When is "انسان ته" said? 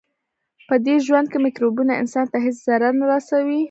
2.01-2.37